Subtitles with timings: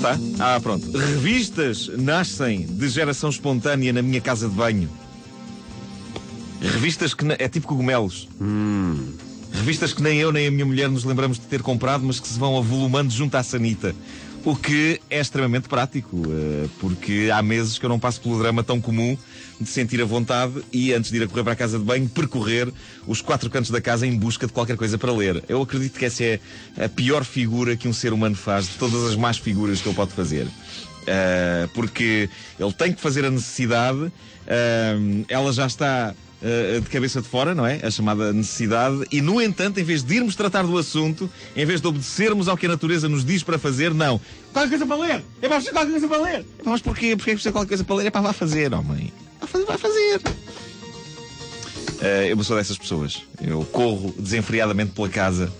[0.00, 0.18] está.
[0.38, 0.90] Ah, pronto.
[0.90, 4.88] Revistas nascem de geração espontânea na minha casa de banho.
[6.60, 7.24] Revistas que.
[7.38, 8.28] É tipo cogumelos.
[8.40, 9.12] Hum.
[9.52, 12.28] Revistas que nem eu nem a minha mulher nos lembramos de ter comprado, mas que
[12.28, 13.94] se vão avolumando junto à sanita.
[14.42, 18.62] O que é extremamente prático, eh, porque há meses que eu não passo pelo drama
[18.62, 19.16] tão comum
[19.60, 22.08] de sentir a vontade e, antes de ir a correr para a casa de banho,
[22.08, 22.72] percorrer
[23.06, 25.44] os quatro cantos da casa em busca de qualquer coisa para ler.
[25.46, 26.40] Eu acredito que essa é
[26.82, 29.96] a pior figura que um ser humano faz de todas as más figuras que ele
[29.96, 30.46] pode fazer.
[30.46, 37.20] Uh, porque ele tem que fazer a necessidade, uh, ela já está uh, de cabeça
[37.20, 37.80] de fora, não é?
[37.82, 39.06] A chamada necessidade.
[39.10, 42.56] E, no entanto, em vez de irmos tratar do assunto, em vez de obedecermos ao
[42.56, 44.20] que a natureza nos diz para fazer, não.
[44.52, 45.24] Qualquer coisa para ler!
[45.42, 46.46] É para qualquer coisa para ler!
[46.64, 47.16] Mas porquê?
[47.16, 48.06] Porquê é que precisa qualquer coisa para ler?
[48.06, 49.12] É para lá fazer, homem.
[49.40, 49.64] Vai fazer.
[49.66, 50.20] Vai fazer.
[52.00, 53.22] Uh, eu sou dessas pessoas.
[53.40, 55.52] Eu corro desenfreadamente pela casa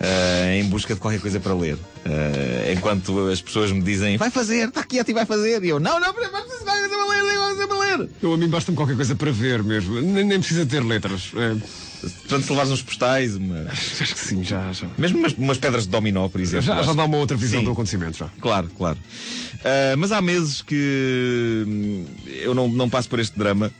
[0.00, 1.74] uh, em busca de qualquer coisa para ler.
[1.74, 5.62] Uh, enquanto as pessoas me dizem, vai fazer, está quieto e vai fazer.
[5.62, 6.74] E eu, não, não, vai coisa para
[7.06, 8.08] ler, coisa para ler.
[8.22, 10.00] Eu, a mim basta-me qualquer coisa para ver mesmo.
[10.00, 11.30] Nem, nem precisa ter letras.
[11.36, 11.92] É.
[12.02, 13.66] Portanto, se levares uns postais, uma...
[13.70, 14.72] acho que sim, já.
[14.72, 14.88] já.
[14.98, 16.66] Mesmo umas, umas, pedras de dominó, por exemplo.
[16.66, 17.64] Já, já dá uma outra visão sim.
[17.64, 18.28] do acontecimento, já.
[18.40, 18.98] Claro, claro.
[18.98, 23.70] Uh, mas há meses que hum, eu não, não passo por este drama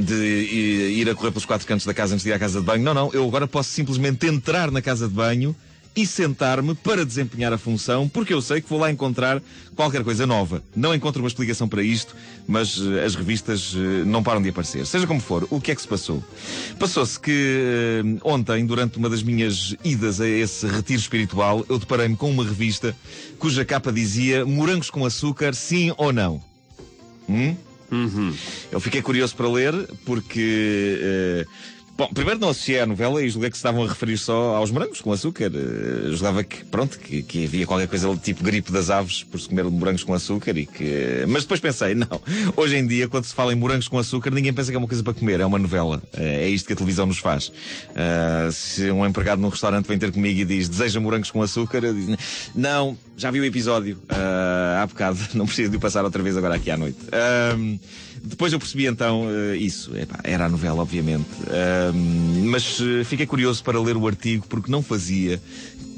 [0.00, 2.66] de ir a correr pelos quatro cantos da casa antes de ir à casa de
[2.66, 2.82] banho.
[2.82, 3.10] Não, não.
[3.12, 5.54] Eu agora posso simplesmente entrar na casa de banho
[5.94, 9.42] e sentar-me para desempenhar a função, porque eu sei que vou lá encontrar
[9.74, 10.62] qualquer coisa nova.
[10.74, 12.14] Não encontro uma explicação para isto,
[12.46, 14.86] mas uh, as revistas uh, não param de aparecer.
[14.86, 16.22] Seja como for, o que é que se passou?
[16.78, 22.16] Passou-se que uh, ontem, durante uma das minhas idas a esse retiro espiritual, eu deparei-me
[22.16, 22.96] com uma revista
[23.38, 26.40] cuja capa dizia morangos com açúcar, sim ou não.
[27.28, 27.56] Hum?
[27.90, 28.32] Uhum.
[28.70, 29.74] Eu fiquei curioso para ler
[30.04, 31.46] porque.
[32.00, 34.70] Bom, primeiro não associei à novela e julguei que se estavam a referir só aos
[34.70, 35.50] morangos com açúcar.
[35.50, 39.46] Uh, julgava que, pronto, que, que, havia qualquer coisa tipo gripe das aves por se
[39.46, 41.26] comer morangos com açúcar e que...
[41.28, 42.08] Mas depois pensei, não.
[42.56, 44.88] Hoje em dia, quando se fala em morangos com açúcar, ninguém pensa que é uma
[44.88, 46.02] coisa para comer, é uma novela.
[46.14, 47.48] Uh, é isto que a televisão nos faz.
[47.48, 51.84] Uh, se um empregado num restaurante vem ter comigo e diz, deseja morangos com açúcar,
[51.84, 52.16] eu digo,
[52.54, 56.54] não, já vi o episódio há bocado, não preciso de o passar outra vez agora
[56.54, 56.96] aqui à noite.
[58.22, 59.96] Depois eu percebi então uh, isso.
[59.96, 61.26] Epá, era a novela, obviamente.
[61.42, 65.40] Uh, mas uh, fiquei curioso para ler o artigo porque não fazia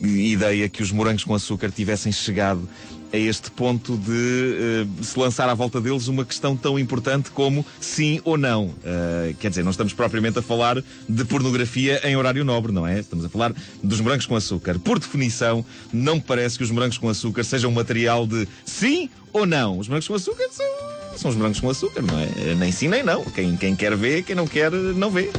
[0.03, 2.69] ideia que os morangos com açúcar tivessem chegado
[3.13, 7.65] a este ponto de uh, se lançar à volta deles uma questão tão importante como
[7.79, 8.67] sim ou não.
[8.67, 13.01] Uh, quer dizer, não estamos propriamente a falar de pornografia em horário nobre, não é?
[13.01, 14.79] Estamos a falar dos morangos com açúcar.
[14.79, 19.45] Por definição, não me parece que os morangos com açúcar sejam material de sim ou
[19.45, 19.79] não.
[19.79, 20.67] Os morangos com açúcar são,
[21.17, 22.55] são os morangos com açúcar, não é?
[22.55, 23.25] Nem sim nem não.
[23.25, 25.31] Quem, quem quer ver, quem não quer, não vê.
[25.31, 25.33] Uh,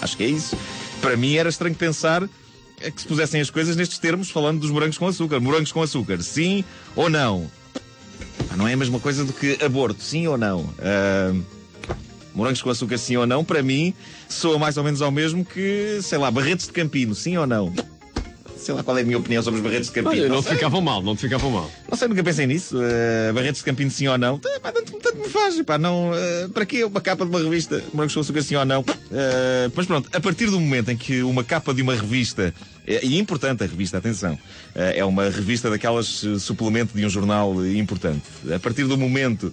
[0.00, 0.56] acho que é isso.
[1.00, 2.28] Para mim era estranho pensar
[2.76, 5.40] que se pusessem as coisas nestes termos, falando dos morangos com açúcar.
[5.40, 6.64] Morangos com açúcar, sim
[6.96, 7.50] ou não?
[8.56, 10.60] Não é a mesma coisa do que aborto, sim ou não?
[10.60, 11.42] Uh,
[12.34, 13.44] morangos com açúcar, sim ou não?
[13.44, 13.94] Para mim,
[14.28, 17.72] soa mais ou menos ao mesmo que, sei lá, barretes de campino, sim ou não?
[18.60, 20.12] sei lá qual é a minha opinião sobre os barretes de campino.
[20.22, 21.70] Olha, não, não te ficavam mal, não te ficavam mal.
[21.90, 22.76] Não sei, nunca pensei nisso.
[22.76, 24.38] Uh, barretes de campino sim ou não.
[24.38, 24.89] Tanto, tanto
[25.28, 25.60] faz.
[25.62, 27.82] Pá, não, uh, para quê uma capa de uma revista?
[27.92, 28.80] Morangos com açúcar sim ou não?
[28.80, 32.54] Uh, mas pronto, a partir do momento em que uma capa de uma revista,
[32.86, 34.38] e é importante a revista, atenção,
[34.74, 38.22] é uma revista daquelas suplemento de um jornal importante.
[38.52, 39.52] A partir do momento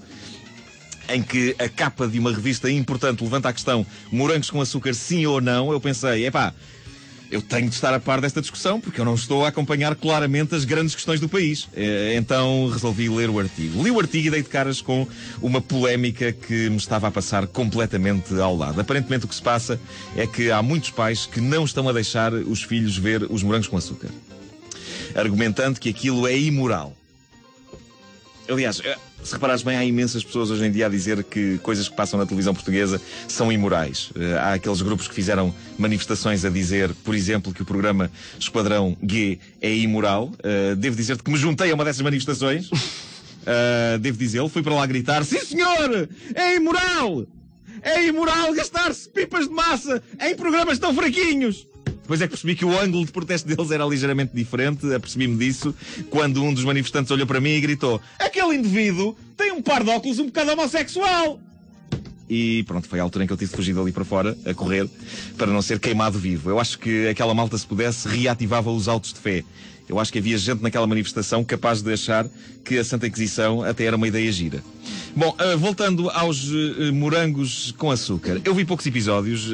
[1.10, 5.26] em que a capa de uma revista importante levanta a questão morangos com açúcar sim
[5.26, 6.54] ou não, eu pensei, é pá,
[7.32, 10.56] eu tenho de estar a par desta discussão porque eu não estou a acompanhar claramente
[10.56, 11.68] as grandes questões do país.
[11.76, 13.84] Eh, então resolvi ler o artigo.
[13.84, 15.08] Li o artigo e dei de caras com
[15.42, 18.80] uma polémica que me estava a passar completamente ao lado.
[18.80, 19.80] Aparentemente o que se passa
[20.16, 23.68] é que há muitos pais que não estão a deixar os filhos ver os morangos
[23.68, 24.10] com açúcar,
[25.16, 26.96] argumentando que aquilo é imoral.
[28.50, 31.90] Aliás, eh, se reparares bem, há imensas pessoas hoje em dia a dizer que coisas
[31.90, 34.10] que passam na televisão portuguesa são imorais.
[34.16, 38.10] Eh, há aqueles grupos que fizeram manifestações a dizer, por exemplo, que o programa
[38.40, 40.32] Esquadrão G é imoral.
[40.42, 42.70] Eh, devo dizer-te que me juntei a uma dessas manifestações.
[44.00, 46.10] devo dizê-lo, fui para lá gritar: Sim, senhor!
[46.34, 47.26] É imoral!
[47.82, 51.68] É imoral gastar-se pipas de massa em programas tão fraquinhos!
[52.08, 55.76] Depois é que percebi que o ângulo de protesto deles era ligeiramente diferente, apercebi-me disso,
[56.10, 59.90] quando um dos manifestantes olhou para mim e gritou: Aquele indivíduo tem um par de
[59.90, 61.38] óculos um bocado homossexual!
[62.30, 64.54] E pronto, foi a altura em que eu tive de fugir dali para fora, a
[64.54, 64.88] correr,
[65.38, 66.50] para não ser queimado vivo.
[66.50, 69.44] Eu acho que aquela malta, se pudesse, reativava os autos de fé.
[69.90, 72.26] Eu acho que havia gente naquela manifestação capaz de achar
[72.64, 74.64] que a Santa Inquisição até era uma ideia gira.
[75.14, 78.40] Bom, uh, voltando aos uh, morangos com açúcar.
[78.46, 79.50] Eu vi poucos episódios.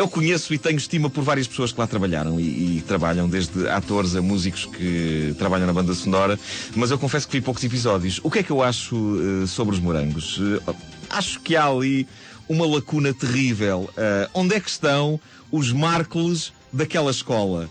[0.00, 3.68] Eu conheço e tenho estima por várias pessoas que lá trabalharam e, e trabalham, desde
[3.68, 6.40] atores a músicos que trabalham na banda sonora,
[6.74, 8.18] mas eu confesso que vi poucos episódios.
[8.22, 10.38] O que é que eu acho uh, sobre os morangos?
[10.38, 10.74] Uh,
[11.10, 12.08] acho que há ali
[12.48, 13.90] uma lacuna terrível.
[13.90, 15.20] Uh, onde é que estão
[15.52, 17.68] os Marcos daquela escola?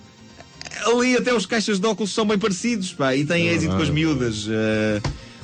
[0.86, 3.90] Ali até os caixas de óculos são bem parecidos, pá, e têm êxito com as
[3.90, 4.48] miúdas.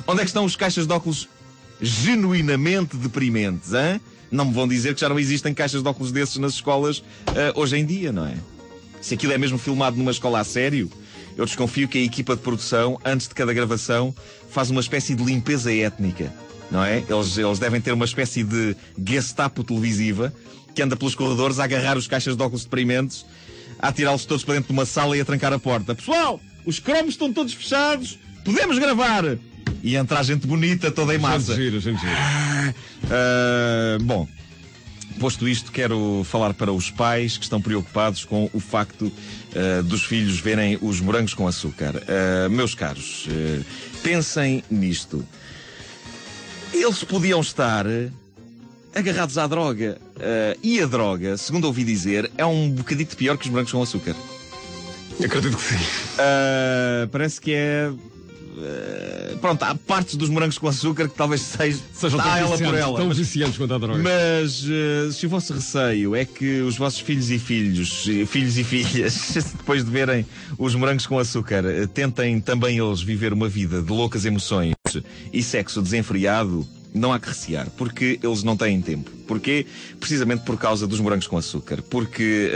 [0.06, 1.28] onde é que estão os caixas de óculos
[1.80, 4.00] genuinamente deprimentes, hein?
[4.30, 7.04] Não me vão dizer que já não existem caixas de óculos desses nas escolas uh,
[7.54, 8.34] hoje em dia, não é?
[9.00, 10.90] Se aquilo é mesmo filmado numa escola a sério,
[11.36, 14.14] eu desconfio que a equipa de produção, antes de cada gravação,
[14.50, 16.32] faz uma espécie de limpeza étnica,
[16.70, 17.04] não é?
[17.08, 18.76] Eles, eles devem ter uma espécie de
[19.06, 20.32] gestapo televisiva
[20.74, 23.24] que anda pelos corredores a agarrar os caixas de óculos deprimentes,
[23.78, 25.94] a tirá-los todos para dentro de uma sala e a trancar a porta.
[25.94, 29.38] Pessoal, os cromos estão todos fechados, podemos gravar!
[29.82, 31.54] E entra a gente bonita, toda em massa.
[31.54, 32.74] Gente gira, gente gira.
[33.04, 34.28] Uh, bom,
[35.20, 40.04] posto isto, quero falar para os pais que estão preocupados com o facto uh, dos
[40.04, 41.94] filhos verem os morangos com açúcar.
[41.96, 43.28] Uh, meus caros,
[44.02, 45.24] pensem nisto.
[46.72, 47.86] Eles podiam estar
[48.94, 49.98] agarrados à droga.
[50.62, 54.14] e a droga, segundo ouvi dizer, é um bocadito pior que os morangos com açúcar.
[55.24, 55.78] Acredito que sim.
[57.10, 57.90] parece que é
[58.56, 62.74] Uh, pronto, há partes dos morangos com açúcar que talvez seja, sejam tão, ela por
[62.74, 62.96] ela.
[62.96, 64.02] tão viciantes quanto a droga.
[64.02, 68.64] Mas uh, se o vosso receio é que os vossos filhos e filhos, filhos e
[68.64, 70.24] filhas, depois de verem
[70.56, 74.74] os morangos com açúcar, uh, tentem também eles viver uma vida de loucas emoções
[75.30, 79.15] e sexo desenfreado, não há que recear, porque eles não têm tempo.
[79.26, 79.66] Porquê?
[79.98, 81.82] Precisamente por causa dos morangos com açúcar.
[81.82, 82.50] Porque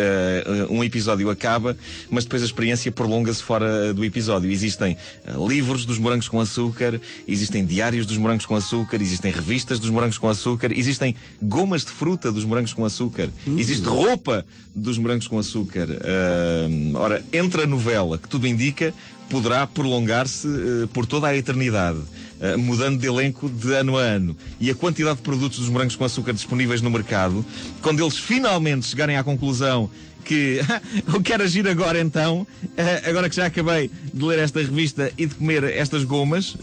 [0.68, 1.76] uh, um episódio acaba,
[2.10, 4.50] mas depois a experiência prolonga-se fora do episódio.
[4.50, 4.96] Existem
[5.26, 9.90] uh, livros dos morangos com açúcar, existem diários dos morangos com açúcar, existem revistas dos
[9.90, 13.58] morangos com açúcar, existem gomas de fruta dos morangos com açúcar, uhum.
[13.58, 14.44] existe roupa
[14.74, 15.88] dos morangos com açúcar.
[15.88, 18.94] Uh, ora, entre a novela, que tudo indica,
[19.30, 24.36] poderá prolongar-se uh, por toda a eternidade, uh, mudando de elenco de ano a ano.
[24.60, 27.44] E a quantidade de produtos dos morangos com açúcar disponíveis no mercado,
[27.82, 29.90] quando eles finalmente chegarem à conclusão
[30.24, 30.60] que
[31.12, 35.26] eu quero agir agora então, uh, agora que já acabei de ler esta revista e
[35.26, 36.56] de comer estas gomas,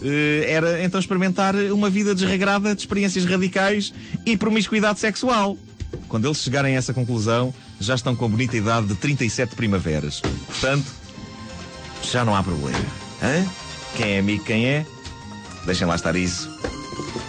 [0.46, 3.92] era então experimentar uma vida desregrada de experiências radicais
[4.24, 5.56] e promiscuidade sexual.
[6.08, 10.20] Quando eles chegarem a essa conclusão, já estão com a bonita idade de 37 primaveras.
[10.20, 10.86] Portanto,
[12.02, 12.78] já não há problema.
[13.96, 14.86] Quem é amigo, quem é?
[15.64, 16.57] Deixem lá estar isso.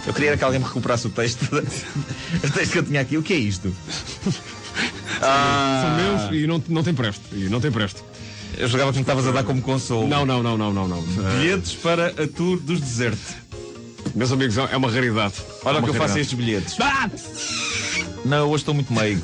[0.06, 1.44] Eu queria que alguém me recuperasse o texto.
[1.52, 3.16] o texto que eu tinha aqui.
[3.16, 3.74] O que é isto?
[5.20, 5.82] Ah.
[5.82, 7.22] São meus e não, não tem presto.
[7.32, 8.04] E não tem presto.
[8.56, 10.08] Eu jogava que me estavas a dar como consolo.
[10.08, 11.02] Não, não, não, não, não, não.
[11.02, 13.34] Bilhetes para a tour dos desertos.
[14.14, 15.34] Meus amigos, é uma raridade.
[15.64, 16.76] Olha é o que eu faço estes bilhetes.
[16.80, 17.08] Ah!
[18.24, 19.22] Não, hoje estou muito meigo.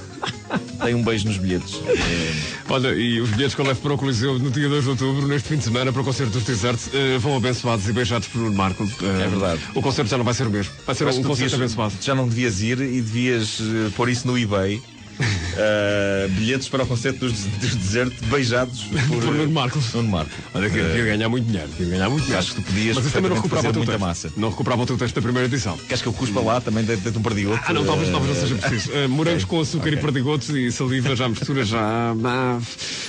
[0.83, 1.81] Tenho um beijo nos bilhetes.
[2.69, 5.27] Olha, e os bilhetes que eu levo para o Coliseu no dia 2 de outubro,
[5.27, 8.51] neste fim de semana, para o concerto dos Desertos, uh, vão abençoados e beijados por
[8.51, 8.85] Marco.
[8.85, 9.61] Uh, é verdade.
[9.75, 10.73] O concerto já não vai ser o mesmo.
[10.85, 11.95] Vai ser um concerto devias, abençoado.
[12.01, 14.83] Já não devias ir e devias uh, pôr isso no eBay.
[15.19, 19.93] Uh, bilhetes para o concerto dos, dos desertos beijados por, por Nuno Marcos.
[19.95, 20.35] Nuno Marcos.
[20.55, 21.71] Olha que uh, ganhar muito dinheiro.
[21.79, 22.41] Ia ganhar muito dinheiro.
[22.41, 24.07] Acho que tu podias Mas também não recuperava o teu muita texto.
[24.07, 24.33] massa.
[24.37, 25.79] Não recuperava o teu texto da primeira edição.
[25.79, 27.61] Queres que eu cuspa lá também dentro de um perdigoto?
[27.67, 28.93] Ah, não, talvez, talvez não seja preciso.
[28.93, 29.57] Uh, morangos okay.
[29.57, 29.99] com açúcar okay.
[29.99, 32.15] e perdigotos e saliva já mistura já.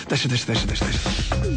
[0.08, 0.86] deixa, deixa, deixa, deixa.
[0.86, 1.48] deixa.